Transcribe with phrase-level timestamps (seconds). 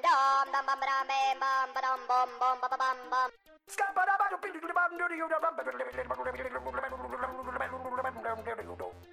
[0.00, 1.08] dum dum bum dum
[1.40, 3.30] bam bum bum bum bum bum bum bum.
[3.68, 5.38] Scabba da ba do ping do bum do do do
[8.76, 9.11] bum.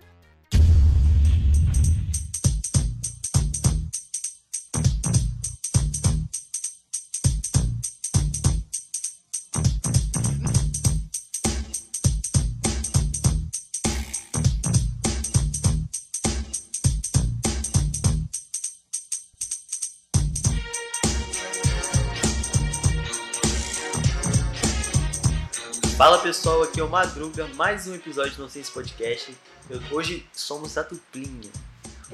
[26.30, 29.36] Pessoal, aqui é o Madruga, mais um episódio do Nonsense Podcast.
[29.68, 31.50] Eu- hoje somos a duplinha.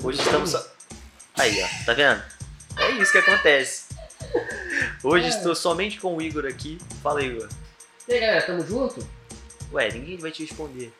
[0.01, 0.51] Hoje estamos.
[0.51, 0.65] so-
[1.37, 2.23] Aí, ó, tá vendo?
[2.77, 3.83] É isso que acontece.
[5.03, 5.27] Hoje É.
[5.27, 6.77] estou somente com o Igor aqui.
[7.03, 7.49] Fala, Igor.
[8.07, 9.05] E aí, galera, tamo junto?
[9.73, 10.93] Ué, ninguém vai te responder.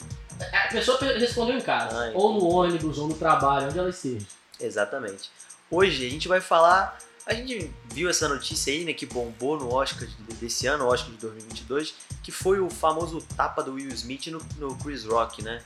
[0.51, 2.11] A pessoa respondeu em casa, Ai.
[2.13, 4.25] ou no ônibus, ou no trabalho, onde ela esteja.
[4.59, 5.31] Exatamente.
[5.71, 6.99] Hoje a gente vai falar.
[7.25, 10.87] A gente viu essa notícia aí, né, que bombou no Oscar de- desse ano, o
[10.87, 15.41] Oscar de 2022, que foi o famoso tapa do Will Smith no, no Chris Rock,
[15.41, 15.61] né?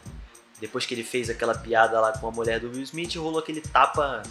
[0.61, 3.61] Depois que ele fez aquela piada lá com a mulher do Will Smith, rolou aquele
[3.61, 4.23] tapa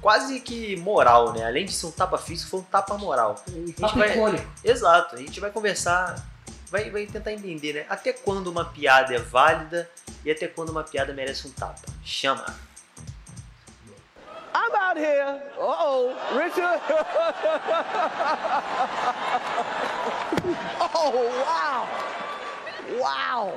[0.00, 1.44] quase que moral, né?
[1.46, 3.42] Além de ser um tapa físico, foi um tapa moral.
[3.48, 4.46] Um vai- papo icônico.
[4.64, 6.24] Exato, a gente vai conversar,
[6.70, 7.86] vai, vai tentar entender, né?
[7.88, 9.88] Até quando uma piada é válida
[10.24, 11.82] e até quando uma piada merece um tapa.
[12.04, 12.44] Chama!
[14.92, 15.40] Out here.
[15.58, 16.80] Uh-oh, Richard.
[20.94, 21.88] oh, wow.
[23.00, 23.54] Wow.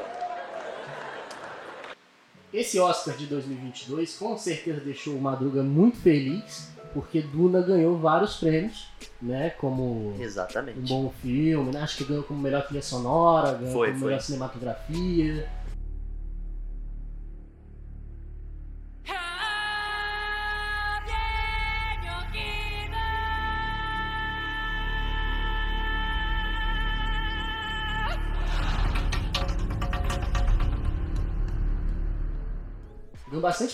[2.54, 8.38] Esse Oscar de 2022 com certeza deixou o Madruga muito feliz, porque Duna ganhou vários
[8.38, 8.88] prêmios,
[9.22, 9.50] né?
[9.50, 10.80] Como Exatamente.
[10.80, 11.82] um bom filme, né?
[11.82, 14.08] Acho que ganhou como melhor trilha sonora, ganhou Foi, como foi.
[14.08, 15.50] melhor cinematografia.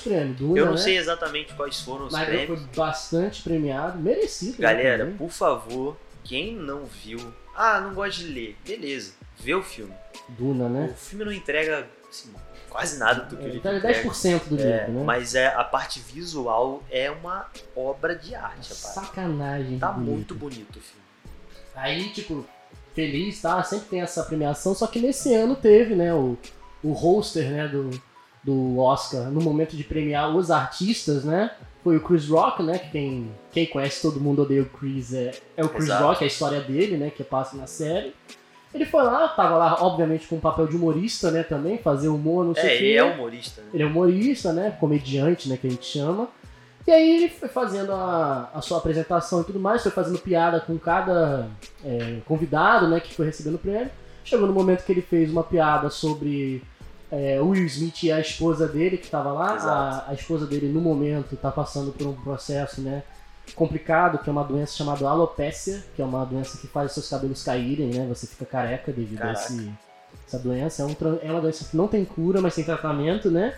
[0.02, 0.34] Bastante prêmio.
[0.36, 0.78] Duna, Eu não né?
[0.78, 2.60] sei exatamente quais foram os Mas prêmios.
[2.60, 4.52] foi bastante premiado, merecido.
[4.54, 5.18] né, Galera, também.
[5.18, 7.20] por favor, quem não viu.
[7.56, 8.58] Ah, não gosta de ler.
[8.66, 9.94] Beleza, vê o filme.
[10.30, 10.90] Duna, né?
[10.92, 12.32] O filme não entrega assim,
[12.70, 13.88] quase nada do que É, ele é entrega.
[14.04, 15.04] 10% do É, livro, né?
[15.04, 18.78] mas é, a parte visual é uma obra de arte, rapaz.
[18.78, 19.78] Sacanagem.
[19.80, 20.10] Tá bonito.
[20.12, 21.02] muito bonito o filme.
[21.76, 22.46] Aí, tipo,
[22.94, 23.62] feliz, tá?
[23.64, 26.38] Sempre tem essa premiação, só que nesse ano teve, né, o,
[26.84, 27.90] o roster, né, do,
[28.44, 31.52] do Oscar, no momento de premiar os artistas, né?
[31.84, 32.78] Foi o Chris Rock, né?
[32.78, 36.04] Que quem, quem conhece todo mundo odeia o Chris é, é o Chris Exato.
[36.04, 37.10] Rock, é a história dele, né?
[37.10, 38.14] Que passa na série.
[38.74, 41.44] Ele foi lá, tava lá, obviamente, com o papel de humorista, né?
[41.44, 42.84] Também, fazer humor, não sei o É, quê.
[42.86, 43.68] ele é humorista, né?
[43.74, 44.78] Ele é humorista, né?
[44.80, 45.58] Comediante, né?
[45.58, 46.28] Que a gente chama.
[46.88, 50.60] E aí ele foi fazendo a, a sua apresentação e tudo mais, foi fazendo piada
[50.62, 51.48] com cada
[51.86, 53.00] é, convidado, né?
[53.00, 53.92] Que foi recebendo o prêmio.
[54.24, 56.64] Chegou no momento que ele fez uma piada sobre
[57.12, 59.58] é, o Will Smith e a esposa dele, que estava lá.
[60.08, 63.04] A, a esposa dele, no momento, está passando por um processo, né?
[63.54, 67.10] Complicado, que é uma doença chamada alopécia, que é uma doença que faz os seus
[67.10, 68.06] cabelos caírem, né?
[68.08, 69.42] Você fica careca devido a Caraca.
[69.42, 69.72] esse,
[70.26, 70.84] essa doença.
[70.84, 73.56] É, um, é uma doença que não tem cura, mas tem tratamento, né?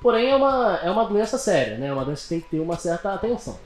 [0.00, 1.88] Porém, é uma, é uma doença séria, né?
[1.88, 3.58] É uma doença que tem que ter uma certa atenção.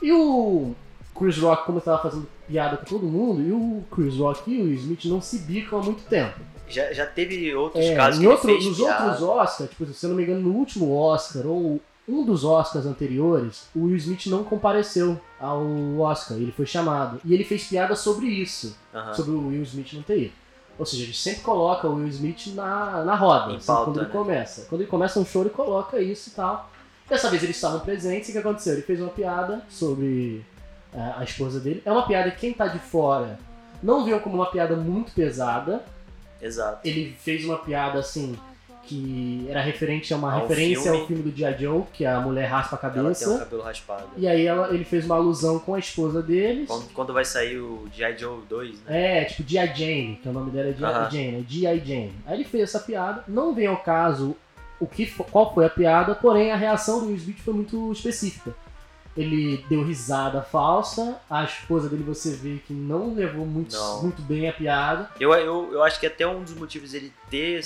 [0.00, 0.74] E o
[1.16, 4.64] Chris Rock, como estava fazendo piada com todo mundo, e o Chris Rock e o
[4.64, 6.40] Will Smith não se bicam há muito tempo.
[6.68, 9.04] Já, já teve outros É, casos em que ele outro- fez nos piada.
[9.04, 12.86] outros Oscars, tipo, se eu não me engano, no último Oscar, ou um dos Oscars
[12.86, 15.62] anteriores, o Will Smith não compareceu ao
[16.00, 17.20] Oscar, ele foi chamado.
[17.24, 18.76] E ele fez piada sobre isso,
[19.14, 20.32] sobre o Will Smith não ter ido.
[20.78, 24.06] Ou seja, ele sempre coloca o Will Smith na, na roda, assim, pauta, quando ele
[24.06, 24.12] né?
[24.12, 24.66] começa.
[24.68, 26.70] Quando ele começa um show, ele coloca isso e tal.
[27.08, 28.72] Dessa vez eles estavam presentes, e o que aconteceu?
[28.72, 30.42] Ele fez uma piada sobre
[30.94, 31.82] a esposa dele.
[31.84, 33.38] É uma piada que quem tá de fora
[33.82, 35.82] não viu como uma piada muito pesada,
[36.40, 36.80] Exato.
[36.86, 38.36] ele fez uma piada assim
[38.84, 40.98] que era referente a uma Ao referência filme.
[41.00, 41.56] ao filme do G.I.
[41.56, 43.38] Joe, que a mulher raspa a Ela tem cabeça.
[43.38, 44.08] cabelo raspado.
[44.16, 46.66] E aí ela, ele fez uma alusão com a esposa deles.
[46.66, 48.18] Quando, quando vai sair o G.I.
[48.18, 49.22] Joe 2, né?
[49.22, 49.66] É, tipo G.I.
[49.74, 50.84] Jane, que é o nome dela é G.I.
[50.84, 51.10] Aham.
[51.10, 51.78] Jane, é G.I.
[51.84, 52.12] Jane.
[52.26, 54.36] Aí ele fez essa piada, não vem ao caso
[54.80, 58.52] o que, qual foi a piada, porém a reação do Will Smith foi muito específica.
[59.16, 64.02] Ele deu risada falsa, a esposa dele você vê que não levou muito, Não.
[64.02, 65.10] muito bem a piada.
[65.20, 67.62] Eu, eu, eu acho que até um dos motivos ele ter.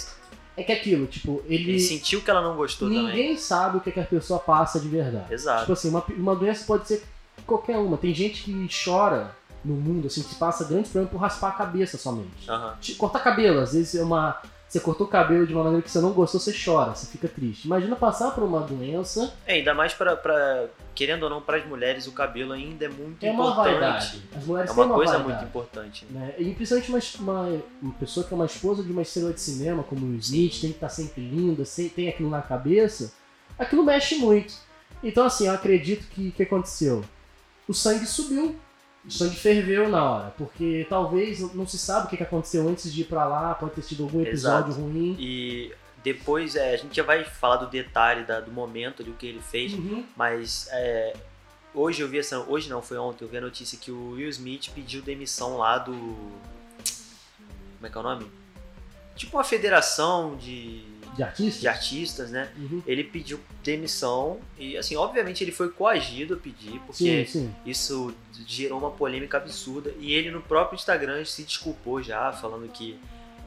[0.56, 1.70] É que aquilo, tipo, ele.
[1.70, 3.04] Ele sentiu que ela não gostou também.
[3.06, 5.32] Ninguém sabe o que, é que a pessoa passa de verdade.
[5.32, 5.60] Exato.
[5.60, 7.04] Tipo assim, uma, uma doença pode ser
[7.46, 7.96] qualquer uma.
[7.96, 9.31] Tem gente que chora
[9.64, 12.49] no mundo, assim, que passa grandes problemas por raspar a cabeça somente.
[12.81, 14.40] Te- Cortar cabelo, às vezes é uma.
[14.76, 17.26] Você cortou o cabelo de uma maneira que você não gostou, você chora, você fica
[17.28, 17.64] triste.
[17.64, 19.32] Imagina passar por uma doença.
[19.46, 23.25] É, ainda mais pra querendo ou não, para as mulheres o cabelo ainda é muito
[23.25, 23.73] É uma importante.
[23.81, 24.23] vaidade.
[24.37, 26.06] As mulheres É têm uma coisa vaidade, muito importante.
[26.11, 26.34] né?
[26.38, 29.82] E principalmente uma, uma, uma pessoa que é uma esposa de uma estrela de cinema,
[29.82, 33.12] como o Smith, tem que estar sempre linda, sem- tem aquilo na cabeça,
[33.58, 34.55] aquilo mexe muito.
[35.02, 37.02] Então, assim, eu acredito que o que aconteceu?
[37.69, 38.56] O sangue subiu,
[39.06, 43.03] o sangue ferveu na hora, porque talvez não se sabe o que aconteceu antes de
[43.03, 44.85] ir pra lá, pode ter tido algum episódio Exato.
[44.85, 45.17] ruim.
[45.19, 45.73] E
[46.03, 49.26] depois é, a gente já vai falar do detalhe da- do momento ali, o que
[49.26, 50.05] ele fez, Uhum.
[50.17, 51.14] mas é,
[51.75, 52.38] hoje eu vi essa.
[52.41, 55.79] Hoje não, foi ontem, eu vi a notícia que o Will Smith pediu demissão lá
[55.79, 55.93] do.
[55.93, 58.31] Como é que é o nome?
[59.14, 60.82] Tipo uma federação de,
[61.16, 61.60] De artista?
[61.60, 62.48] de artistas, né?
[62.56, 62.82] Uhum.
[62.86, 67.54] Ele pediu demissão e, assim, obviamente ele foi coagido a pedir, Sim, porque sim.
[67.64, 68.14] isso
[68.46, 69.92] gerou uma polêmica absurda.
[69.98, 72.98] E ele no próprio Instagram se desculpou já, falando que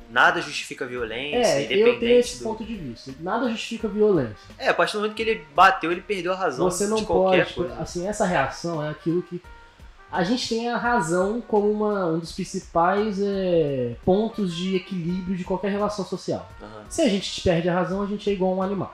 [0.10, 2.44] nada justifica violência, É, eu tenho independente esse do.
[2.44, 3.14] ponto de vista.
[3.20, 4.36] Nada justifica violência.
[4.58, 7.06] É, a partir do momento que ele bateu, ele perdeu a razão Você não de
[7.06, 7.54] qualquer pode.
[7.54, 7.76] coisa.
[7.76, 9.40] Assim, essa reação é aquilo que.
[10.12, 15.44] A gente tem a razão como uma, um dos principais é, pontos de equilíbrio de
[15.44, 16.50] qualquer relação social.
[16.62, 18.94] Aham, Se a gente perde a razão, a gente é igual a um animal.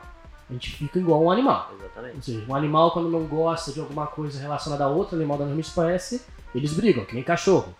[0.50, 1.72] A gente fica igual a um animal.
[1.80, 2.16] exatamente.
[2.18, 5.46] Ou seja, um animal, quando não gosta de alguma coisa relacionada a outro animal da
[5.46, 6.22] mesma espécie,
[6.54, 7.74] eles brigam, que nem cachorro.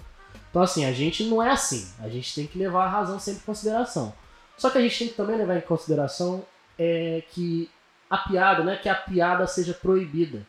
[0.50, 1.86] Então, assim, a gente não é assim.
[2.00, 4.14] A gente tem que levar a razão sempre em consideração.
[4.58, 6.44] Só que a gente tem que também levar em consideração
[6.80, 7.70] é, que
[8.10, 10.46] a piada, não é que a piada seja proibida,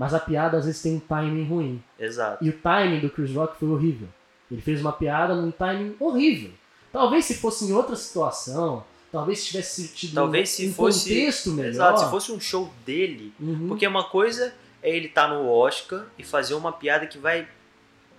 [0.00, 1.82] mas a piada às vezes tem um timing ruim.
[1.98, 2.42] Exato.
[2.42, 4.08] E o timing do Chris Rock foi horrível.
[4.50, 6.50] Ele fez uma piada num timing horrível.
[6.90, 8.82] Talvez se fosse em outra situação,
[9.12, 11.68] talvez se tivesse tido Talvez um, se um fosse- contexto melhor.
[11.68, 12.00] Exato.
[12.00, 13.68] Se fosse um show dele, Uhum.
[13.68, 17.46] porque uma coisa é ele estar no Oscar e fazer uma piada que vai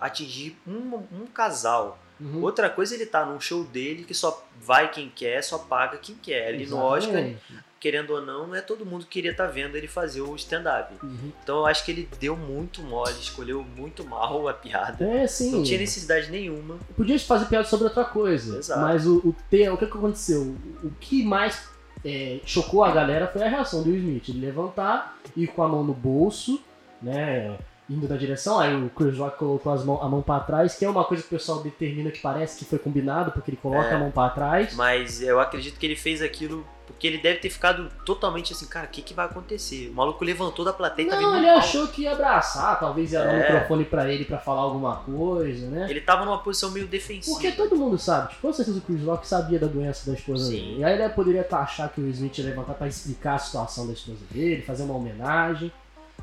[0.00, 1.98] atingir um, um casal.
[2.20, 2.40] Uhum.
[2.42, 5.96] Outra coisa é ele estar num show dele que só vai quem quer, só paga
[5.98, 6.46] quem quer.
[6.48, 7.42] Ali no Oscar, Exatamente.
[7.82, 10.94] Querendo ou não, não é todo mundo que queria estar vendo ele fazer o stand-up.
[11.02, 11.32] Uhum.
[11.42, 15.04] Então eu acho que ele deu muito mole, escolheu muito mal a piada.
[15.04, 15.50] É, sim.
[15.50, 16.78] Não tinha necessidade nenhuma.
[16.96, 18.56] Podia fazer piada sobre outra coisa.
[18.56, 18.80] Exato.
[18.80, 20.42] Mas o, o, te- o que, que aconteceu?
[20.42, 21.68] O, o que mais
[22.04, 24.28] é, chocou a galera foi a reação do Will Smith.
[24.28, 26.62] Ele levantar, ir com a mão no bolso,
[27.02, 27.58] né?
[27.90, 30.84] Indo na direção, aí o Chris Rock colocou as mão, a mão pra trás, que
[30.84, 33.88] é uma coisa que o pessoal determina que parece que foi combinado, porque ele coloca
[33.88, 33.94] É.
[33.94, 34.74] a mão pra trás.
[34.74, 38.86] Mas eu acredito que ele fez aquilo porque ele deve ter ficado totalmente assim, cara,
[38.86, 39.88] o que, que vai acontecer?
[39.90, 42.78] O maluco levantou da plateia e tá vindo Não, no ele achou que ia abraçar,
[42.78, 43.38] talvez ia dar o É.
[43.52, 45.86] microfone pra ele pra falar alguma coisa, né?
[45.90, 47.34] Ele tava numa posição meio defensiva.
[47.36, 50.44] Porque todo mundo sabe, tipo, com certeza o Chris Rock sabia da doença da esposa
[50.46, 50.52] Sim.
[50.52, 50.76] dele.
[50.80, 53.86] E aí ele poderia tá- achar que o Smith ia levantar pra explicar a situação
[53.86, 55.72] da esposa dele, fazer uma homenagem.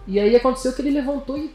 [0.10, 1.54] E aí aconteceu que ele levantou e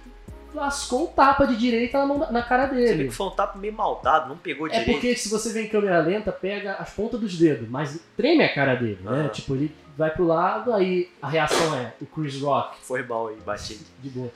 [0.55, 3.09] lascou o tapa de direita na, mão na cara Você vê dele.
[3.09, 4.93] que foi um tapa meio maldado, não pegou É direito.
[4.93, 8.55] porque se você vê em câmera lenta, pega as pontas dos dedos, mas treme a
[8.55, 9.11] cara dele, né?
[9.23, 9.29] Aham.
[9.29, 13.37] Tipo, ele vai pro lado, aí a reação é o Chris Rock Foi mal aí,
[13.45, 13.81] bati.
[14.01, 14.31] de boa.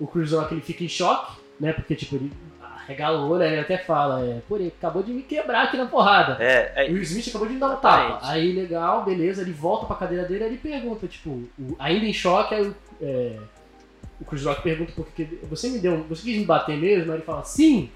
[0.00, 1.72] O Chris Rock ele fica em choque, né?
[1.72, 2.32] Porque tipo, ele
[2.88, 5.76] regala o olho, aí ele até fala, é, pô, ele acabou de me quebrar aqui
[5.76, 6.36] na porrada.
[6.42, 8.18] É, é, O Will Smith acabou de me dar um tapa.
[8.24, 12.12] Aí, legal, beleza, ele volta pra cadeira dele, aí ele pergunta, tipo, o- ainda em
[12.12, 13.36] choque, aí o- é,
[14.20, 17.10] o Chris Rock pergunta por que que- você me deu, você quis me bater mesmo?
[17.12, 17.90] Aí ele fala, sim.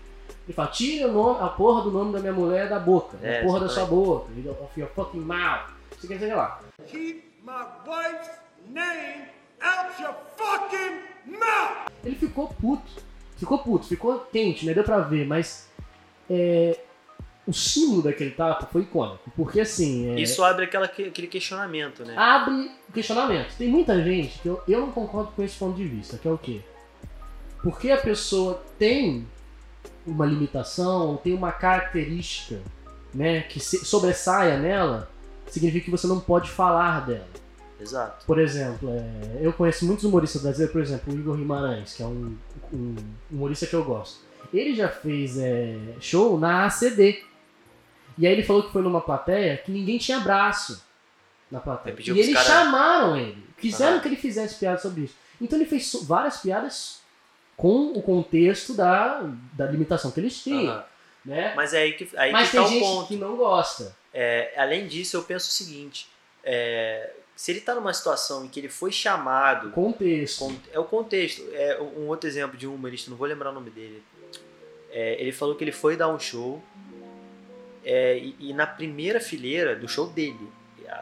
[0.46, 3.40] Ele fala, tira o nome, a porra do nome da minha mulher da boca, É,
[3.40, 4.26] a porra da sua boca,
[4.62, 5.70] of your fucking mouth.
[5.98, 6.60] Você quer dizer lá.
[6.86, 7.52] Keep my
[7.86, 8.30] wife's
[8.68, 9.24] name
[9.62, 11.88] out your fucking mouth!
[12.04, 12.90] Ele ficou puto,
[13.38, 14.74] ficou puto, ficou quente, né?
[14.74, 15.68] Deu pra ver, mas
[16.28, 16.78] é,
[17.46, 22.14] o símbolo daquele tapa foi icônico, porque assim, é, isso abre aquela, aquele questionamento, né?
[22.16, 23.54] abre o questionamento.
[23.58, 26.30] Tem muita gente que eu, eu não concordo com esse ponto de vista, que é
[26.30, 26.60] o quê?
[27.62, 29.26] Porque a pessoa tem
[30.06, 32.60] uma limitação, tem uma característica
[33.12, 35.10] né, que se- sobressaia nela,
[35.46, 37.26] significa que você não pode falar dela.
[37.80, 38.24] Exato.
[38.24, 42.06] Por exemplo, é, eu conheço muitos humoristas brasileiros, por exemplo, o Igor Guimarães, que é
[42.06, 42.36] um,
[42.72, 42.94] um
[43.30, 44.20] humorista que eu gosto.
[44.52, 47.22] Ele já fez é, show na ACD.
[48.18, 50.84] E aí ele falou que foi numa plateia que ninguém tinha braço
[51.50, 51.96] na plateia.
[51.98, 53.44] E eles cara- chamaram ele.
[53.58, 54.00] Quiseram Aham.
[54.00, 55.14] que ele fizesse piada sobre isso.
[55.40, 57.00] Então ele fez várias piadas
[57.56, 59.20] com o contexto da,
[59.52, 60.72] da limitação que eles tinham.
[60.72, 60.84] Aham.
[61.24, 61.52] Né?
[61.56, 63.08] Mas é aí que, aí Mas que tá tem o gente ponto.
[63.08, 63.96] que não gosta.
[64.12, 66.06] É, além disso, eu penso o seguinte:
[66.44, 70.40] é, se ele tá numa situação em que ele foi chamado, Contexto.
[70.40, 71.42] con- é o contexto.
[71.52, 74.02] É um outro exemplo de um humorista, não vou lembrar o nome dele.
[74.90, 76.62] É, ele falou que ele foi dar um show
[77.84, 80.48] é, e, e na primeira fileira do show dele,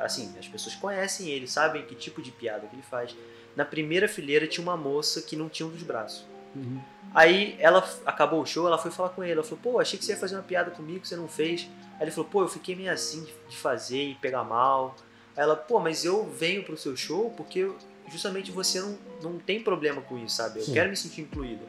[0.00, 3.14] assim, as pessoas conhecem ele, sabem que tipo de piada que ele faz.
[3.54, 6.24] Na primeira fileira tinha uma moça que não tinha um dos braços.
[6.54, 6.80] Uhum.
[7.14, 9.32] Aí ela acabou o show, ela foi falar com ele.
[9.34, 11.68] Ela falou, pô, achei que você ia fazer uma piada comigo, você não fez.
[11.96, 14.96] Aí ele falou, pô, eu fiquei meio assim de- de fazer e pegar mal.
[15.36, 17.70] Aí ela, pô, mas eu venho pro seu show porque
[18.10, 20.60] justamente você não, não tem problema com isso, sabe?
[20.60, 20.72] Eu Sim.
[20.72, 21.62] quero me sentir incluído.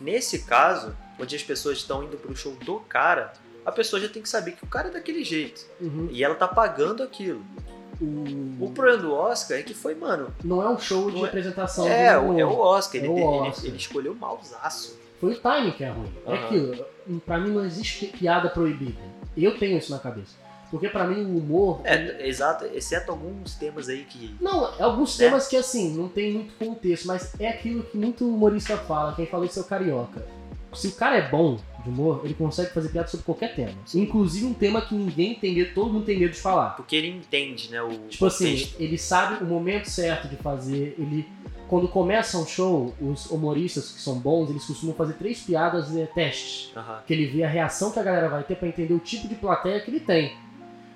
[0.00, 3.32] Nesse caso, onde as pessoas estão indo pro show do cara,
[3.64, 5.66] a pessoa já tem que saber que o cara é daquele jeito.
[5.80, 6.08] Uhum.
[6.10, 7.42] E ela tá pagando aquilo.
[8.00, 10.32] O- O problema do Oscar é que foi, mano.
[10.42, 11.86] Não é um show de é- apresentação.
[11.86, 13.00] É, do- o- é o Oscar.
[13.00, 13.66] É Ele, o ele- Oscar.
[13.66, 14.98] ele escolheu malzaço.
[15.20, 16.10] Foi o timing que é ruim.
[16.26, 16.44] É Aham.
[16.46, 16.86] aquilo.
[17.26, 18.98] Pra mim não existe piada proibida.
[19.36, 20.34] Eu tenho isso na cabeça.
[20.70, 21.80] Porque pra mim o humor.
[21.84, 24.34] ele- É, exato, exceto alguns temas aí que.
[24.40, 25.26] Não, é alguns Né?
[25.26, 29.12] temas que assim, não tem muito contexto, mas é aquilo que muito humorista fala.
[29.14, 30.24] Quem fala isso é o carioca.
[30.72, 33.72] Se o cara é bom de humor, ele consegue fazer piada sobre qualquer tema.
[33.94, 36.70] Inclusive um tema que ninguém tem medo, todo mundo tem medo de falar.
[36.76, 37.82] Porque ele entende, né?
[37.82, 38.76] O Tipo assim, contexto.
[38.80, 40.94] ele sabe o momento certo de fazer.
[40.98, 41.26] Ele,
[41.68, 46.06] quando começa um show, os humoristas que são bons, eles costumam fazer três piadas eh,
[46.06, 46.72] testes.
[47.06, 49.34] Que ele vê a reação que a galera vai ter pra entender o tipo de
[49.34, 50.32] plateia que ele tem.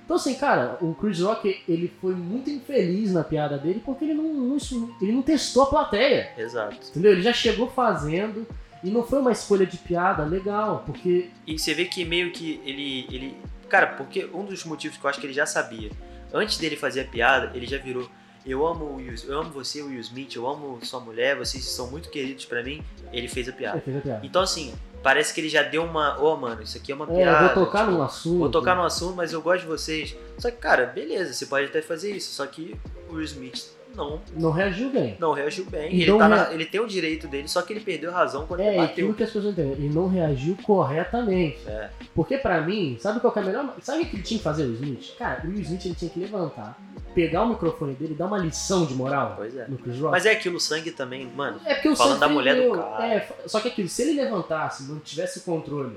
[0.05, 4.13] Então assim, cara, o Chris Rock ele foi muito infeliz na piada dele porque ele
[4.13, 4.59] não, não-
[5.01, 6.29] ele não testou a plateia.
[6.37, 6.77] Exato.
[6.91, 7.13] Entendeu?
[7.13, 8.47] Ele já chegou fazendo
[8.85, 12.61] e não foi uma escolha de piada legal, porque E você vê que meio que
[12.65, 13.07] ele.
[13.11, 13.37] ele
[13.69, 15.91] cara, porque um dos motivos que eu acho que ele já sabia.
[16.33, 18.09] Antes dele fazer a piada, ele já virou.
[18.47, 21.91] Eu amo o Will, eu amo você, Will Smith, eu amo sua mulher, vocês são
[21.91, 22.83] muito queridos pra mim.
[23.11, 23.81] Ele fez a ele piada.
[23.81, 24.21] fez a piada.
[24.27, 26.21] Então assim, parece que ele já deu uma.
[26.21, 27.47] Ô, mano, isso aqui é uma É, piada.
[27.47, 28.39] eu vou tocar tipo, num assunto.
[28.39, 30.15] Vou tocar no assunto, mas eu gosto de vocês.
[30.39, 32.33] Só que, cara, beleza, você pode até fazer isso.
[32.35, 32.77] Só que
[33.09, 33.65] o Will Smith
[33.95, 35.17] não, Não reagiu bem.
[35.19, 36.03] não reagiu bem.
[36.03, 38.47] Então, ele, tá na- ele tem o direito dele, só que ele perdeu a razão
[38.47, 38.93] quando É, ele bateu.
[38.93, 39.73] aquilo que as pessoas entendem.
[39.73, 41.59] Ele não reagiu corretamente.
[41.67, 41.91] É.
[42.15, 43.75] Porque pra mim, sabe qual que é a melhor.
[43.81, 45.17] Sabe o que ele tinha que fazer, o Smith?
[45.19, 46.79] Cara, o Smith ele tinha que levantar,
[47.15, 49.67] pegar o microfone dele e dar uma lição de moral Pois é.
[50.11, 51.61] Mas é aquilo, o sangue também, mano.
[51.65, 52.83] é porque o falando Sam da mulher do perdeu.
[52.83, 53.07] cara.
[53.15, 55.97] É, só que aquilo, se ele levantasse, não tivesse controle,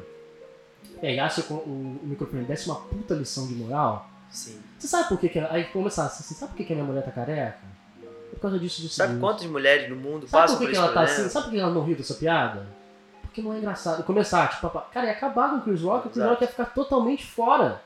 [1.01, 4.57] pegasse o, o, o microfone desse uma puta lição de moral, Sim.
[4.77, 7.03] você sabe por que, que aí começasse assim, sabe por que, que a minha mulher
[7.03, 7.59] tá careca?
[8.37, 8.95] É por causa disso, disso.
[8.95, 9.21] Sabe disso.
[9.21, 11.27] quantas mulheres no mundo Sabe passam por que, por que ela tá assim?
[11.27, 12.67] Sabe por que ela não riu dessa piada?
[13.23, 14.03] Porque não é engraçado.
[14.03, 16.29] Começar, tipo, cara, ia acabar com o Chris Rock, o Chris Exato.
[16.29, 17.81] Rock ia ficar totalmente fora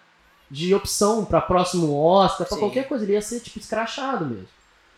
[0.50, 2.64] de opção pra próximo Oscar, pra Sim.
[2.64, 3.06] qualquer coisa.
[3.06, 4.48] Ele ia ser, tipo, escrachado mesmo.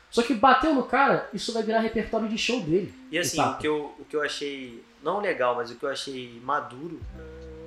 [0.10, 2.94] Só que bateu no cara, isso vai virar repertório de show dele.
[3.12, 5.90] E assim, o que, eu, o que eu achei, não legal, mas o que eu
[5.90, 7.00] achei maduro,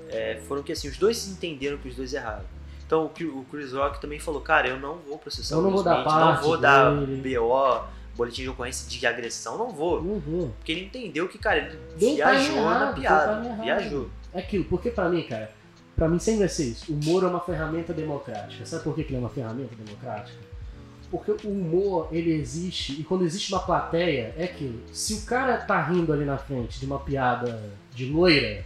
[0.08, 2.44] é, foram que assim, os dois entenderam que os dois erraram.
[2.86, 5.68] Então o o Chris Rock também falou, cara, eu não vou processar Eu o não
[5.70, 7.84] Will vou dar Smith, não vou dar dele." BO,
[8.16, 10.00] boletim de ocorrência de agressão, não vou.
[10.00, 10.52] Uhum.
[10.56, 13.62] Porque ele entendeu que, cara, ele Deu viajou errado, na piada.
[13.62, 14.08] Viajou.
[14.32, 15.50] É aquilo, porque pra mim, cara,
[15.96, 16.92] pra mim sempre vai ser isso.
[16.92, 18.64] O humor é uma ferramenta democrática.
[18.64, 20.38] Sabe por que que ele é uma ferramenta democrática?
[21.10, 24.80] Porque o humor, ele existe, e quando existe uma plateia, é aquilo.
[24.92, 27.62] Se o cara tá rindo ali na frente de uma piada
[27.94, 28.64] de loira,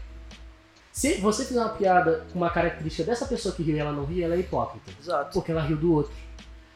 [0.92, 4.04] se você fizer uma piada com uma característica dessa pessoa que riu e ela não
[4.04, 4.90] ri, ela é hipócrita.
[5.00, 5.32] Exato.
[5.32, 6.12] Porque ela riu do outro.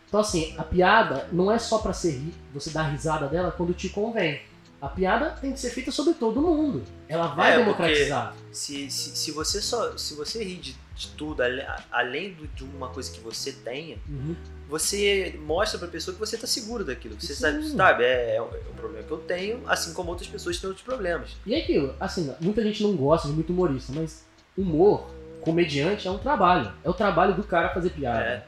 [0.08, 3.74] Então, assim, a piada não é só pra ser ri, você dar risada dela quando
[3.74, 4.40] te convém.
[4.80, 6.84] A piada tem que ser feita sobre todo mundo.
[7.08, 8.34] Ela vai É, democratizar.
[8.52, 9.96] Se, se, se você só.
[9.96, 11.42] Se você rir de, de tudo,
[11.90, 14.34] além do- de uma coisa que você tenha, Uhum.
[14.68, 17.20] você mostra pra pessoa que você tá seguro daquilo.
[17.20, 17.40] Você Sim.
[17.40, 20.68] sabe, sabe, é, é um é problema que eu tenho, assim como outras pessoas têm
[20.68, 21.36] outros problemas.
[21.44, 24.24] E é aquilo, assim, muita gente não gosta de muito humorista, mas
[24.56, 25.10] humor,
[25.40, 26.72] comediante, é um trabalho.
[26.84, 28.20] É o trabalho do cara fazer piada.
[28.24, 28.44] É.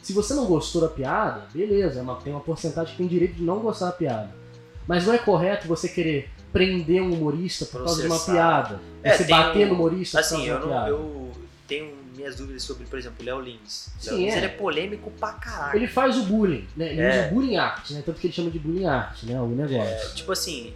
[0.00, 3.34] Se você não gostou da piada, beleza, é uma- tem uma porcentagem que tem direito
[3.34, 4.30] de não gostar da piada.
[4.86, 8.32] Mas não é correto você querer prender um humorista por causa de uma Processar.
[8.32, 8.80] piada.
[9.02, 10.88] É, Você bater um- no humorista Assim, por causa de uma não, piada.
[10.90, 11.32] eu
[11.68, 13.90] tenho minhas dúvidas sobre, por exemplo, o Léo Lins.
[14.00, 14.36] Sim, Léo Lins, é.
[14.38, 15.76] ele é polêmico pra caralho.
[15.78, 16.90] Ele faz o bullying, né?
[16.92, 17.10] Ele É.
[17.20, 18.02] usa o bullying art, né?
[18.04, 19.40] Tanto que ele chama de bullying art, né?
[19.40, 20.14] O negócio.
[20.16, 20.74] Tipo assim,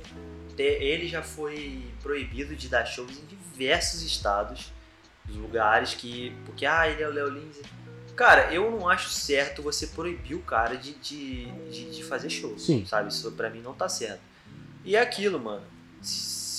[0.57, 4.71] ele já foi proibido de dar shows em diversos estados,
[5.25, 6.33] dos lugares que.
[6.45, 7.57] Porque, ah, ele é o Léo Lins.
[8.15, 12.59] Cara, eu não acho certo você proibir o cara de, de, de, de fazer show.
[12.59, 12.85] Sim.
[12.87, 13.09] Sabe?
[13.09, 14.21] Isso pra mim não tá certo.
[14.85, 15.63] E é aquilo, mano.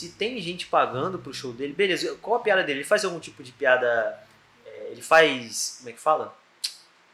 [0.04, 2.16] Se tem gente pagando pro show dele, beleza.
[2.22, 2.80] Qual a piada dele?
[2.80, 4.20] Ele faz algum tipo de piada.
[4.66, 5.76] é, ele faz.
[5.78, 6.36] Como é que fala?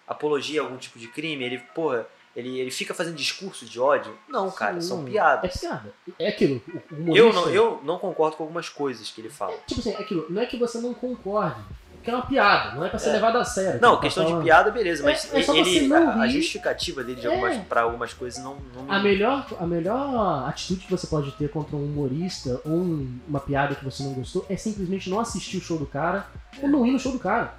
[0.08, 1.44] Apologia a algum tipo de crime?
[1.44, 4.18] Ele, porra, ele, ele fica fazendo discurso de ódio?
[4.28, 5.12] Não, cara, são Sim.
[5.12, 5.56] piadas.
[5.56, 5.94] É piada.
[6.18, 6.62] É aquilo.
[6.92, 9.56] humorista- Eu não, eu não concordo com algumas coisas que ele fala.
[9.68, 10.26] Tipo assim, é aquilo.
[10.30, 11.62] Não é que você não concorde.
[12.00, 13.14] Porque é uma piada, não é pra ser É.
[13.14, 13.80] levado a sério.
[13.82, 14.46] Não, Tá questão de falando.
[14.46, 17.30] piada, beleza, mas É- é ele, a, a justificativa dele de É.
[17.30, 18.92] algumas, pra algumas coisas não, não me.
[18.92, 23.42] A melhor, a melhor atitude que você pode ter contra um humorista ou um- uma
[23.42, 26.26] piada que você não gostou é simplesmente não assistir o show do cara
[26.62, 27.54] ou não ir no show do cara.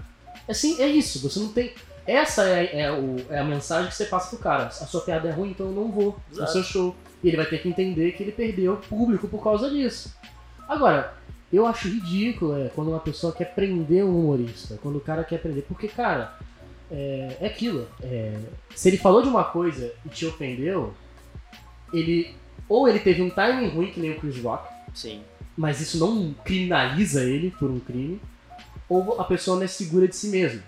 [0.48, 1.74] É, assim, é isso, você não tem.
[2.06, 4.64] Essa é, é o- é a mensagem que você passa pro cara.
[4.64, 6.52] A sua piada é ruim, então eu não vou no Exato.
[6.52, 6.96] seu show.
[7.22, 10.14] E ele vai ter que entender que ele perdeu público por causa disso.
[10.66, 11.12] Agora,
[11.56, 15.40] eu acho ridículo é, quando uma pessoa quer prender um humorista, quando o cara quer
[15.40, 15.64] prender.
[15.64, 16.38] Porque, cara,
[16.90, 17.88] é, é aquilo.
[18.02, 18.38] é,
[18.74, 20.94] se ele falou de uma coisa e te ofendeu,
[21.92, 22.34] ele.
[22.68, 25.22] Ou ele teve um timing ruim, que nem o Chris Rock, Sim.
[25.56, 28.20] mas isso não criminaliza ele por um crime,
[28.88, 30.62] ou a pessoa não é segura de si mesma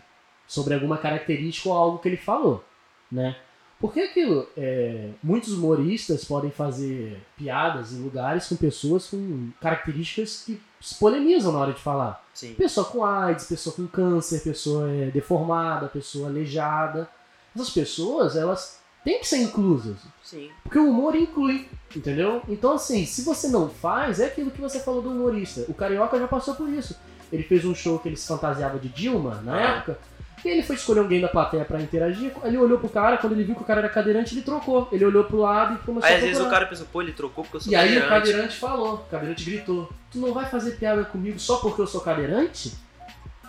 [0.49, 2.65] sobre alguma característica ou algo que ele falou,
[3.11, 3.37] né?
[3.81, 10.61] Porque aquilo, é, muitos humoristas podem fazer piadas em lugares com pessoas com características que
[10.83, 12.23] se polemizam na hora de falar.
[12.35, 12.55] Sim.
[12.55, 17.09] Pessoa com AIDS, pessoa com câncer, pessoa é, deformada, pessoa aleijada.
[17.55, 19.97] Essas pessoas, elas têm que ser inclusas.
[20.23, 20.51] Sim.
[20.63, 22.43] Porque o humor inclui, entendeu?
[22.49, 25.65] Então, assim, se você não faz, é aquilo que você falou do humorista.
[25.69, 26.97] O Carioca já passou por isso.
[27.31, 29.61] Ele fez um show que ele se fantasiava de Dilma, na Ah.
[29.77, 29.99] época,
[30.45, 32.33] e ele foi escolher alguém da plateia pra interagir.
[32.45, 34.89] Ele olhou pro cara, quando ele viu que o cara era cadeirante, ele trocou.
[34.91, 37.13] Ele olhou pro lado e começou Aí a às vezes o cara pensa, pô, ele
[37.13, 38.09] trocou porque eu sou E aí o cadeirante.
[38.33, 42.01] cadeirante falou, o cadeirante gritou, tu não vai fazer piada comigo só porque eu sou
[42.01, 42.73] cadeirante?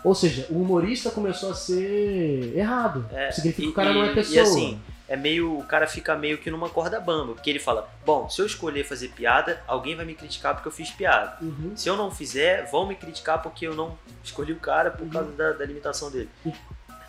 [0.03, 3.05] Ou seja, o humorista começou a ser errado.
[3.11, 4.35] É, Significa que e- o cara não é e- pessoa.
[4.35, 5.57] E assim, é meio.
[5.59, 7.33] O cara fica meio que numa corda bamba.
[7.35, 10.73] Porque ele fala, bom, se eu escolher fazer piada, alguém vai me criticar porque eu
[10.73, 11.37] fiz piada.
[11.41, 11.71] Uhum.
[11.75, 15.09] Se eu não fizer, vão me criticar porque eu não escolhi o cara por Uhum.
[15.09, 16.29] causa da, da limitação dele.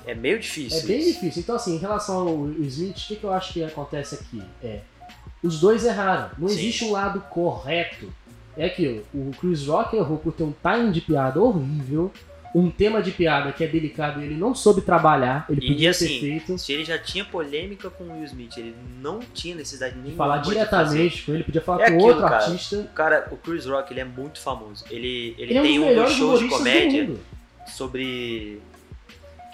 [0.07, 0.81] É meio difícil.
[0.81, 1.13] É bem isso.
[1.15, 1.41] difícil.
[1.43, 4.43] Então, assim, em relação ao Smith, o que, que eu acho que acontece aqui?
[4.63, 4.81] É,
[5.43, 6.31] os dois erraram.
[6.39, 6.55] Não Sim.
[6.55, 8.13] existe um lado correto.
[8.57, 12.13] É aquilo, o Chris Rock errou por ter um timing de piada horrível,
[12.55, 15.91] um tema de piada que é delicado e ele não soube trabalhar, ele E, podia
[15.91, 16.57] assim, ter feito.
[16.57, 20.39] se ele já tinha polêmica com o Will Smith, ele não tinha necessidade nenhuma Falar
[20.39, 22.37] diretamente com ele, podia falar É com aquilo, outro cara.
[22.45, 22.77] artista.
[22.79, 24.85] O cara, o Chris Rock, ele é muito famoso.
[24.89, 27.11] Ele, ele, Ele é um tem dos um melhores shows de comédia
[27.67, 28.63] sobre.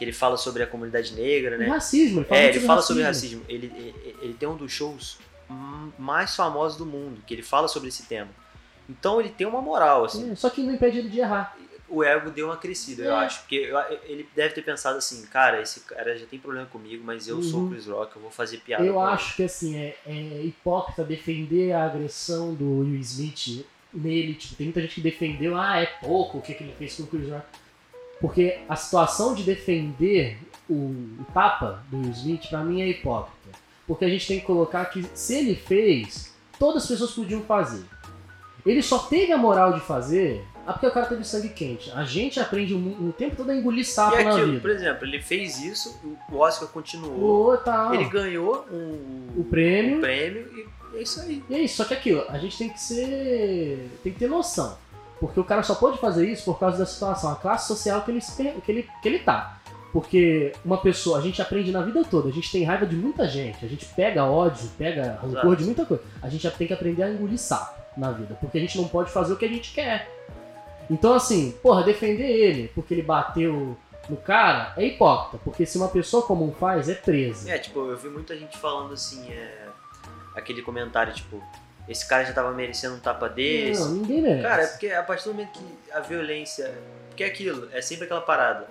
[0.01, 1.67] Que ele fala sobre a comunidade negra, né?
[1.67, 3.43] racismo, ele fala, É, ele fala sobre racismo.
[3.47, 5.19] Ele, ele, ele tem um dos shows
[5.99, 8.31] mais famosos do mundo, que ele fala sobre esse tema.
[8.89, 10.31] Então ele tem uma moral, assim.
[10.33, 11.55] É, só que não impede ele de errar.
[11.87, 13.27] O ego deu uma crescida, eu É.
[13.27, 13.41] acho.
[13.41, 17.29] Porque eu- ele deve ter pensado assim, cara, esse cara já tem problema comigo, mas
[17.29, 17.71] eu sou o Uhum.
[17.71, 19.13] Chris Rock, eu vou fazer piada Eu com ele.
[19.13, 24.33] acho que assim, é, é hipócrita defender a agressão do Will Smith nele.
[24.33, 27.03] Tipo, tem muita gente que defendeu, ah, é pouco o que, que ele fez com
[27.03, 27.45] o Chris Rock.
[28.21, 33.51] Porque a situação de defender o, o tapa do Will Smith, pra mim, é hipócrita.
[33.87, 37.83] Porque a gente tem que colocar que se ele fez, todas as pessoas podiam fazer.
[38.65, 41.91] Ele só teve a moral de fazer ah, porque o cara teve sangue quente.
[41.93, 42.79] A gente aprende o,
[43.09, 44.61] o tempo todo a engolir sapo E na aquilo, vida.
[44.61, 45.99] por exemplo, ele fez isso,
[46.31, 47.95] o Oscar continuou, tal.
[47.95, 49.97] ele ganhou um, O prêmio.
[49.97, 50.47] um prêmio
[50.93, 51.43] e é isso aí.
[51.49, 53.91] E é isso, só que aquilo, a gente tem que ser.
[54.05, 54.77] tem que ter noção.
[55.21, 58.11] Porque o cara só pode fazer isso por causa da situação, a classe social que
[58.11, 59.61] ele, que ele, que ele tá.
[59.93, 63.29] Porque uma pessoa, a gente aprende na vida toda, a gente tem raiva de muita
[63.29, 65.57] gente, a gente pega ódio, pega rancor Exato.
[65.57, 66.03] de muita coisa.
[66.23, 68.89] A gente já tem que aprender a engolir sapo na vida, porque a gente não
[68.89, 70.09] pode fazer o que a gente quer.
[70.89, 73.77] Então, assim, porra, defender ele porque ele bateu
[74.09, 77.51] no cara é hipócrita, porque se uma pessoa comum faz, é presa.
[77.51, 79.69] É, tipo, eu vi muita gente falando assim, é,
[80.35, 81.43] aquele comentário, tipo,
[81.89, 83.81] esse cara já tava merecendo um tapa desse.
[83.81, 84.43] Não, ninguém merece.
[84.43, 86.73] Cara, é porque a partir do momento que a violência.
[87.09, 88.67] Porque é aquilo, é sempre aquela parada.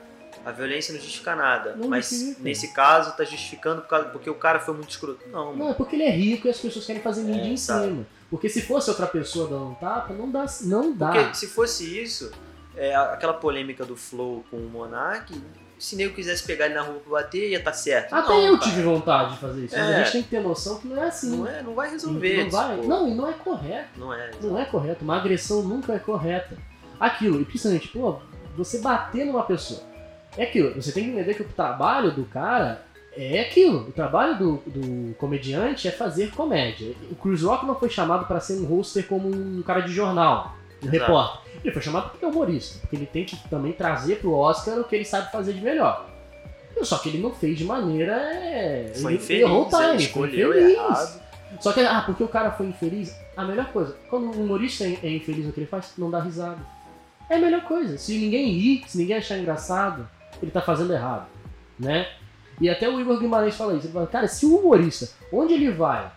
[0.45, 1.75] A violência não justifica nada.
[1.75, 2.41] Não mas justifica.
[2.43, 5.19] nesse caso tá justificando por causa, porque o cara foi muito escroto.
[5.29, 5.71] Não, Não, mano.
[5.71, 8.05] é porque ele é rico e as pessoas querem fazer mídia É, em cima.
[8.29, 10.45] Porque se fosse outra pessoa dando um tapa, não dá.
[10.61, 11.11] Não dá.
[11.11, 12.31] Porque se fosse isso,
[12.77, 15.33] é, aquela polêmica do Flow com o Monark,
[15.79, 18.13] se nego quisesse pegar ele na rua pra bater, ia estar certo.
[18.13, 18.69] Até não, eu cara.
[18.69, 19.75] tive vontade de fazer isso.
[19.77, 19.95] Mas É.
[19.95, 21.37] a gente tem que ter noção que não é assim.
[21.37, 22.49] Não, é, não vai Não, resolver.
[22.49, 22.75] vai.
[22.75, 23.89] tipo, não, e não é correto.
[23.97, 24.31] não é.
[24.41, 25.03] Não é correto.
[25.03, 26.57] Uma agressão nunca é correta.
[26.99, 28.17] Aquilo, e principalmente, pô,
[28.57, 29.81] você bater numa pessoa.
[30.37, 32.83] É aquilo, você tem que entender que o trabalho do cara
[33.15, 33.87] é aquilo.
[33.87, 36.93] O trabalho do, do comediante é fazer comédia.
[37.09, 40.55] O Chris Rock não foi chamado para ser um hoster como um cara de jornal,
[40.83, 40.97] um Exato.
[40.99, 41.51] repórter.
[41.63, 44.83] Ele foi chamado porque é humorista, porque ele tem que também trazer pro Oscar o
[44.83, 46.07] que ele sabe fazer de melhor.
[46.83, 48.13] Só que ele não fez de maneira.
[48.13, 50.73] é, Foi ele infeliz, errou o time, ele foi escolheu infeliz.
[50.77, 51.21] errado.
[51.59, 54.97] Só que, ah, porque o cara foi infeliz, a melhor coisa, quando um humorista é
[55.03, 56.59] é infeliz no que ele faz, não dá risada.
[57.29, 57.97] É a melhor coisa.
[57.97, 60.07] Se ninguém rir, se ninguém achar engraçado,
[60.41, 61.27] ele tá fazendo errado,
[61.77, 62.07] né?
[62.61, 63.87] E até o Igor Guimarães fala isso.
[63.87, 66.09] Ele fala, cara, se o humorista, onde ele vai,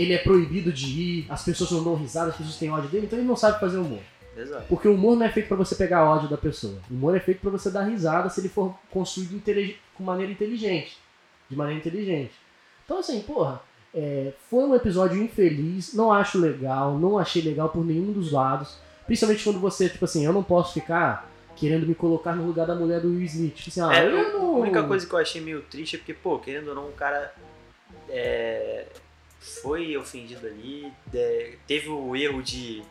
[0.00, 3.06] ele é proibido de ir, as pessoas não dão risada, as pessoas têm ódio dele,
[3.06, 4.00] então ele não sabe fazer humor.
[4.36, 4.64] Exato.
[4.68, 6.78] Porque o humor não é feito pra você pegar ódio da pessoa.
[6.90, 10.32] O humor é feito pra você dar risada se ele for construído intelig- com maneira
[10.32, 10.96] inteligente.
[11.48, 12.32] De maneira inteligente.
[12.84, 13.60] Então, assim, porra,
[13.94, 18.78] é, foi um episódio infeliz, não acho legal, não achei legal por nenhum dos lados.
[19.04, 22.74] Principalmente quando você, tipo assim, eu não posso ficar querendo me colocar no lugar da
[22.74, 23.56] mulher do Will Smith.
[23.56, 24.54] Tipo assim, ah, É, eu não...
[24.56, 26.92] A única coisa que eu achei meio triste é porque, pô, querendo ou não, o
[26.92, 27.34] cara
[28.08, 28.86] é,
[29.40, 32.82] foi ofendido ali, é, teve o erro de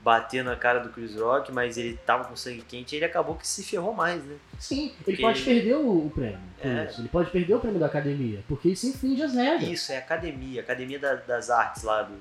[0.00, 3.34] bater na cara do Chris Rock, mas ele tava com sangue quente e ele acabou
[3.34, 4.36] que se ferrou mais, né?
[4.58, 6.38] Sim, ele Porque pode ele- perder o, prêmio.
[6.62, 6.84] É.
[6.88, 7.00] isso.
[7.00, 9.68] Ele pode perder o prêmio da academia, porque isso infringe as regras.
[9.68, 12.14] Isso, é academia, academia da- das artes lá do.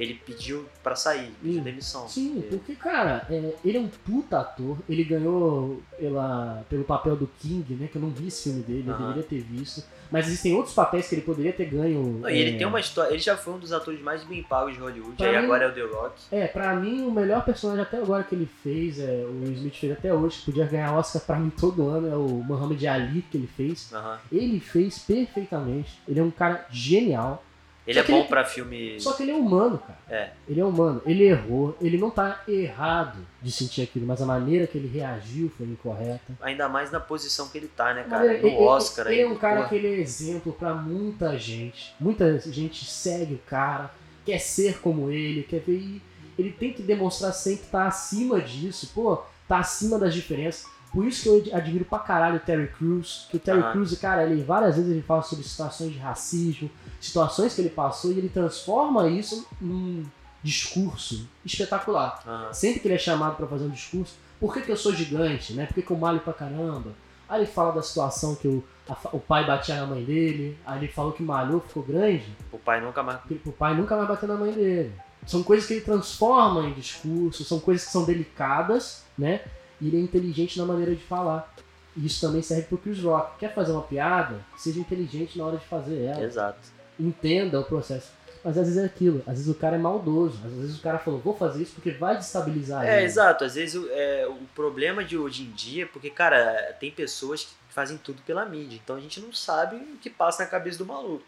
[0.00, 2.08] Ele pediu pra sair, pediu demissão.
[2.08, 4.78] Sim, Ele- porque, cara, é, ele é um puta ator.
[4.88, 7.86] Ele ganhou pela, pelo papel do King, né?
[7.86, 9.02] Que eu não vi esse filme dele, eu Aham.
[9.08, 9.84] deveria ter visto.
[10.10, 12.18] Mas existem outros papéis que ele poderia ter ganho.
[12.20, 13.10] Não, e ele é, tem uma história.
[13.12, 15.64] Ele já foi um dos atores mais bem pagos de Hollywood, Pra aí mim- agora
[15.66, 16.14] é o The Rock.
[16.32, 19.74] É, pra mim, o melhor personagem até agora que ele fez, é, o Will Smith
[19.76, 23.22] fez até hoje, que podia ganhar Oscar pra mim todo ano, é o Muhammad Ali
[23.30, 23.92] que ele fez.
[23.92, 24.18] Aham.
[24.32, 26.00] Ele fez perfeitamente.
[26.08, 27.44] Ele é um cara genial.
[27.86, 29.00] Ele Só é bom ele- pra filme.
[29.00, 29.98] Só que ele é humano, cara.
[30.08, 30.30] É.
[30.48, 31.00] Ele é humano.
[31.06, 31.76] Ele errou.
[31.80, 36.20] Ele não tá errado de sentir aquilo, mas a maneira que ele reagiu foi incorreta.
[36.42, 38.24] Ainda mais na posição que ele tá, né, cara?
[38.24, 39.20] maneira- No ele, Oscar ele aí.
[39.22, 39.68] é um cara porra.
[39.70, 41.94] que ele é exemplo pra muita gente.
[41.98, 43.90] Muita gente segue o cara,
[44.26, 46.02] quer ser como ele, quer ver.
[46.38, 50.64] Ele tem que demonstrar sempre que tá acima disso, pô, tá acima das diferenças.
[50.92, 53.26] Por isso que eu ad- admiro pra caralho o Terry Crews.
[53.30, 53.72] Que o Terry Aham.
[53.72, 56.68] Crews, cara, ele várias vezes ele fala sobre situações de racismo,
[57.00, 60.04] situações que ele passou e ele transforma isso num
[60.42, 62.22] discurso espetacular.
[62.26, 62.52] Aham.
[62.52, 65.52] Sempre que ele é chamado pra fazer um discurso, por que, que eu sou gigante,
[65.52, 65.66] né?
[65.66, 66.92] Por que, que eu malho pra caramba?
[67.28, 70.78] Aí ele fala da situação que o, a o pai batia na mãe dele, aí
[70.78, 73.20] ele falou que malhou, ficou grande, O pai nunca mais.
[73.44, 74.92] o pai nunca vai bater na mãe dele.
[75.26, 79.42] São coisas que ele transforma em discurso, são coisas que são delicadas, né?
[79.80, 81.54] E ele é inteligente na maneira de falar.
[81.96, 83.38] E isso também serve pro Chris Rock.
[83.38, 84.40] Quer fazer uma piada?
[84.56, 86.58] Seja inteligente na hora de fazer ela Exato.
[87.00, 88.12] Entenda o processo.
[88.42, 90.98] Mas às vezes é aquilo, às vezes o cara é maldoso, às vezes o cara
[90.98, 93.04] falou, vou fazer isso porque vai destabilizar É, ele.
[93.04, 93.44] exato.
[93.44, 97.52] Às vezes o- é, o problema de hoje em dia, porque, cara, tem pessoas que
[97.74, 98.80] fazem tudo pela mídia.
[98.82, 101.24] Então a gente não sabe o que passa na cabeça do maluco.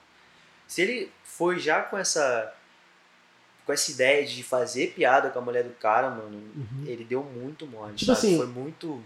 [0.67, 2.53] Se ele foi já com essa.
[3.67, 6.85] com essa ideia de fazer piada com a mulher do cara, mano, Uhum.
[6.85, 7.95] ele deu muito mole.
[7.95, 8.19] Tipo sabe?
[8.27, 9.01] assim, Foi muito.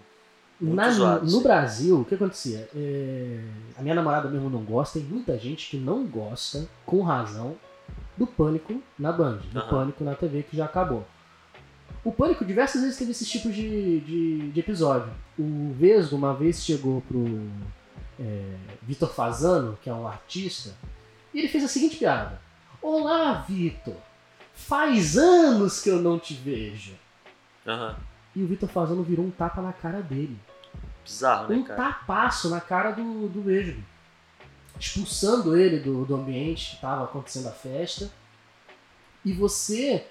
[0.60, 1.40] Na- no.
[1.42, 2.68] Brasil, o que acontecia?
[2.74, 3.40] É,
[3.78, 7.56] a minha namorada mesmo não gosta, tem muita gente que não gosta, com razão,
[8.16, 9.68] do Pânico na Band, do Aham.
[9.68, 11.06] Pânico na TV que já acabou.
[12.02, 15.12] O Pânico diversas vezes teve esses tipos de, de, de episódio.
[15.38, 17.24] O Vesgo uma vez chegou pro
[18.18, 20.74] é, Vitor Fazano, que é um artista,
[21.34, 22.40] e ele fez a seguinte piada:
[22.80, 23.96] Olá, Vitor!
[24.54, 26.94] Faz anos que eu não te vejo.
[27.66, 27.96] Aham.
[28.36, 30.38] E o Vitor Fazano virou um tapa na cara dele
[31.02, 31.82] Bizarro, né, um cara?
[31.82, 33.82] tapaço na cara do, do Vesgo.
[34.78, 38.10] Expulsando ele do, do ambiente que estava acontecendo a festa.
[39.24, 40.04] E você.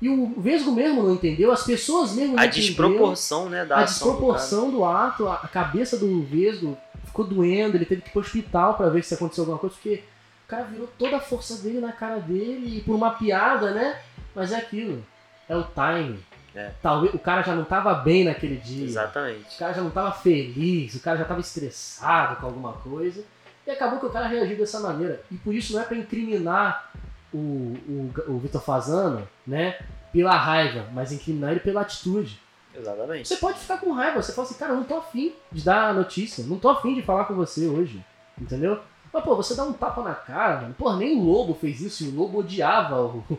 [0.00, 2.66] E o Vesgo mesmo não entendeu, as pessoas mesmo não A entenderam.
[2.68, 6.76] desproporção, né, da A ação do desproporção do, ato, a a cabeça do Vesgo
[7.06, 10.02] ficou doendo, ele teve que ir pro hospital pra ver se aconteceu alguma coisa, porque
[10.44, 14.00] o cara virou toda a força dele na cara dele e por uma piada, né?
[14.34, 15.04] Mas é aquilo.
[15.48, 16.18] É o time.
[16.54, 16.70] É.
[16.82, 18.84] Talvez o cara já não tava bem naquele dia.
[18.84, 19.54] Exatamente.
[19.54, 23.24] O cara já não tava feliz, o cara já tava estressado com alguma coisa.
[23.66, 25.22] E acabou que o cara reagiu dessa maneira.
[25.30, 26.90] E por isso não é pra incriminar
[27.32, 29.78] o, o, o Vitor Fazano, né?
[30.12, 32.40] Pela raiva, mas incriminar ele pela atitude.
[32.74, 33.28] Exatamente.
[33.28, 35.90] Você pode ficar com raiva, você fala assim, cara, eu não tô afim de dar
[35.90, 38.04] a notícia, não tô afim de falar com você hoje.
[38.40, 38.80] Entendeu?
[39.12, 40.74] Mas, pô, você dá um tapa na cara, mano.
[40.76, 43.24] Pô, nem o Lobo fez isso e o Lobo odiava o,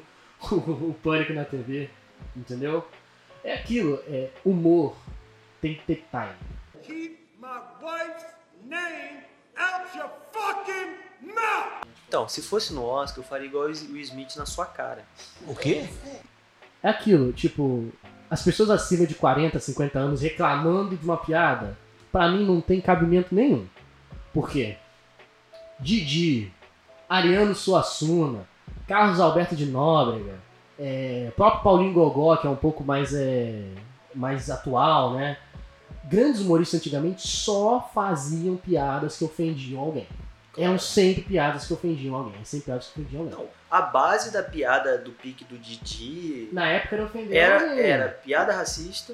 [0.52, 1.90] o, o pânico na TV.
[2.36, 2.86] Entendeu?
[3.44, 4.96] É aquilo, é humor.
[5.62, 6.36] Tem que ter time.
[6.84, 8.26] Keep my wife's
[8.66, 9.24] name
[9.58, 11.86] out your fucking mouth!
[12.08, 15.04] Então, se fosse no Oscar, eu faria igual o Will Smith na sua cara.
[15.48, 15.90] O quê?
[16.82, 17.92] É aquilo, tipo,
[18.30, 21.78] as pessoas acima de 40, 50 anos reclamando de uma piada,
[22.12, 23.68] pra mim não tem cabimento nenhum.
[24.34, 24.78] Por quê?
[25.80, 26.52] Didi,
[27.10, 28.48] Ariano Suassuna,
[28.88, 30.40] Carlos Alberto de Nóbrega,
[30.80, 33.64] é, próprio Paulinho Gogó, que é um pouco mais, é,
[34.14, 35.38] mais atual, né?
[36.06, 40.08] Grandes humoristas antigamente só faziam piadas que ofendiam alguém.
[40.58, 42.44] Eram sempre piadas que ofendiam alguém.
[42.44, 43.38] Sempre piadas que ofendiam alguém.
[43.38, 47.86] Não, a base da piada do pique do Didi Na época era ofender era, alguém.
[47.86, 49.14] era piada racista.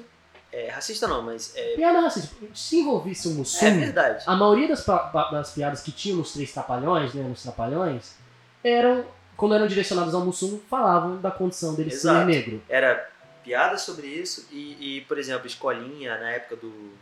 [0.52, 2.34] É, racista não, mas é, Piada racista.
[2.52, 4.24] Se envolvesse um é mussum, verdade.
[4.26, 8.16] a maioria das, das piadas que tinham nos Três Trapalhões, né, nos Trapalhões,
[8.64, 9.04] eram,
[9.40, 12.26] quando eram direcionadas ao mussum, falavam da condição dele ser Exato.
[12.26, 12.62] negro.
[12.68, 13.10] Era
[13.42, 16.92] piada sobre isso e, e, por exemplo, Escolinha, na época do,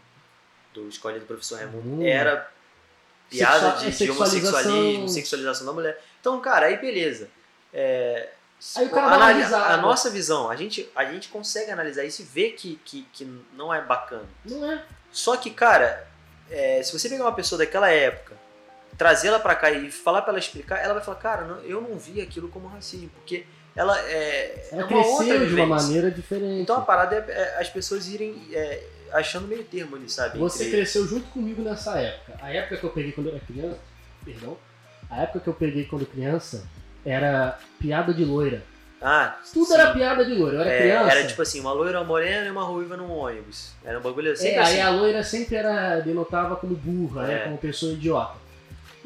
[0.73, 2.07] do Escolinha do Professor Raimundo, Hum.
[2.07, 2.49] era
[3.29, 4.53] piada Sexua- de, de sexualização.
[4.73, 6.03] homossexualismo, sexualização da mulher.
[6.21, 7.29] Então, cara, aí beleza.
[7.75, 8.31] É,
[8.77, 9.75] Aí o cara dá uma anali- risada.
[9.75, 13.25] a nossa visão, a gente, a gente consegue analisar isso e ver que, que, que
[13.53, 14.25] não é bacana.
[14.45, 14.83] Não é?
[15.13, 16.07] Só que, cara,
[16.51, 18.35] é, se você pegar uma pessoa daquela época,
[18.99, 21.81] trazer ela pra cá e falar pra ela explicar, ela vai falar, cara, não- eu
[21.81, 25.67] não vi aquilo como racismo, porque ela é, Ela é uma outra cresceu de uma
[25.67, 26.63] maneira diferente.
[26.63, 28.83] Então a parada é, é as pessoas irem é,
[29.13, 30.37] achando meio termo ali, sabe?
[30.39, 32.33] Você Entre- cresceu junto comigo nessa época.
[32.43, 33.79] A época que eu peguei quando eu era criança,
[34.25, 34.57] perdão,
[35.09, 36.67] a época que eu peguei quando criança
[37.07, 38.63] era piada de loira.
[39.01, 39.75] Ah, Tudo sim.
[39.75, 40.57] era piada de loira.
[40.57, 41.11] Eu era É, criança.
[41.17, 43.71] Era tipo assim, uma loira, uma morena e uma ruiva num ônibus.
[43.85, 44.49] Era um bagulho assim.
[44.49, 44.73] É, assim.
[44.75, 47.35] aí a loira sempre era denotava como burra, né?
[47.35, 47.39] É.
[47.45, 48.35] Como pessoa idiota.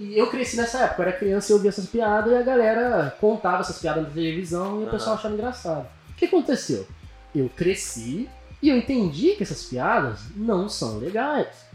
[0.03, 2.43] E eu cresci nessa época, eu era criança e eu ouvia essas piadas e a
[2.43, 5.87] galera contava essas piadas na televisão e o pessoal achava engraçado.
[6.11, 6.87] O que aconteceu?
[7.35, 8.29] Eu cresci
[8.61, 11.73] e eu entendi que essas piadas não são legais.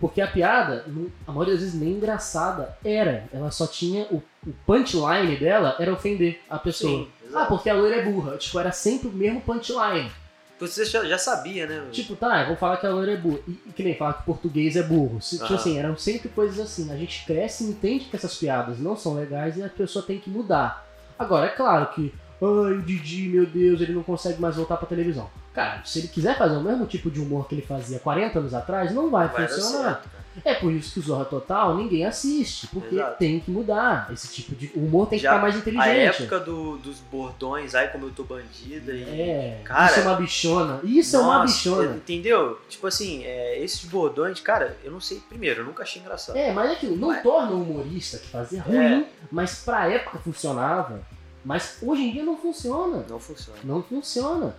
[0.00, 0.84] Porque a piada,
[1.26, 3.24] a maioria das vezes nem engraçada era.
[3.32, 4.06] Ela só tinha.
[4.10, 6.92] O, o punchline dela era ofender a pessoa.
[6.92, 8.36] Sim, ah, porque a loira é burra.
[8.36, 10.10] Tipo, era sempre o mesmo punchline.
[10.58, 11.88] Você já, sabia, né?
[11.92, 13.40] Tipo, tá, eu vou falar que a loira é burra.
[13.46, 15.18] E, que nem falar que português é burro.
[15.20, 15.54] Tipo Aham.
[15.54, 16.90] assim, eram sempre coisas assim.
[16.90, 20.18] A gente cresce e entende que essas piadas não são legais e a pessoa tem
[20.18, 20.86] que mudar.
[21.18, 24.86] Agora, é claro que, ai, o Didi, meu Deus, ele não consegue mais voltar pra
[24.86, 25.30] televisão.
[25.52, 28.54] Cara, se ele quiser fazer o mesmo tipo de humor que ele fazia 40 anos
[28.54, 29.94] atrás, não vai, vai funcionar.
[29.94, 30.08] certo.
[30.44, 33.18] É por isso que o Zorra Total ninguém assiste, porque Exato.
[33.18, 34.10] tem que mudar.
[34.12, 34.70] Esse tipo de.
[34.74, 36.22] O humor tem que Já ficar mais A inteligente.
[36.22, 39.02] época do- dos bordões, ai como eu tô bandida e.
[39.02, 40.80] É, Cara, isso é uma bichona.
[40.84, 41.96] Isso é uma Nossa, bichona.
[41.96, 42.60] Entendeu?
[42.68, 45.20] Tipo assim, é, esses bordões, cara, eu não sei.
[45.28, 46.36] Primeiro, eu nunca achei engraçado.
[46.36, 47.20] É, mas é aquilo, não É.
[47.20, 51.00] torna o humorista que fazia ruim, mas pra época funcionava.
[51.44, 53.06] Mas hoje em dia não funciona.
[53.08, 53.58] Não funciona.
[53.62, 54.56] Não funciona.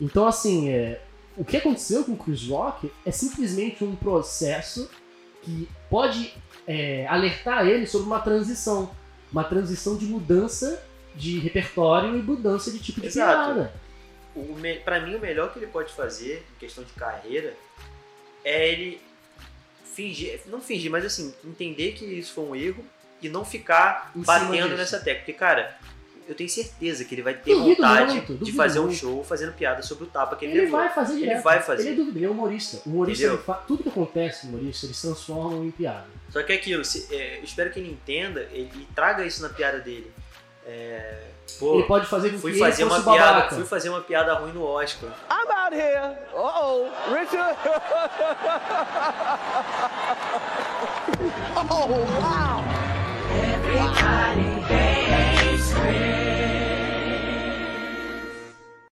[0.00, 1.00] Então, assim, é,
[1.36, 4.88] o que aconteceu com o Chris Rock é simplesmente um processo
[5.48, 6.34] que pode
[6.66, 8.94] é, alertar ele sobre uma transição.
[9.32, 10.82] Uma transição de mudança
[11.14, 13.54] de repertório e mudança de tipo de Exato.
[13.54, 13.72] piada.
[14.84, 17.54] Pra mim, o melhor que ele pode fazer, em questão de carreira,
[18.44, 19.00] é ele
[19.94, 22.84] fingir, não fingir, mas assim, entender que isso foi um erro
[23.20, 25.20] e não ficar Em batendo nessa tecla.
[25.20, 25.76] Porque, cara,
[26.28, 28.98] eu tenho certeza que ele vai ter Duvido vontade muito, de fazer um muito.
[28.98, 30.78] show fazendo piada sobre o tapa que ele, Ele levou.
[30.78, 31.42] vai fazer Ele direto.
[31.42, 31.82] vai fazer.
[31.82, 32.82] Ele é dúvida, ele é humorista.
[32.86, 36.06] O humorista, ele fa- tudo que acontece no humorista, eles transformam em piada.
[36.30, 39.42] Só que é aquilo, se- é, eu espero que ele entenda ele, e traga isso
[39.42, 40.12] na piada dele.
[40.66, 41.22] É,
[41.58, 43.88] pô, ele pode fazer com fui que fazer ele uma fosse o piada, fui fazer
[43.88, 45.08] uma piada ruim no Oscar.
[45.30, 46.14] I'm out here.
[46.34, 46.90] Uh-oh.
[47.14, 47.56] Richard.
[51.70, 51.86] oh,
[52.20, 52.62] wow.
[53.32, 54.47] Everybody.